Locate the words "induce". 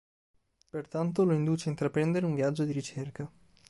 1.35-1.67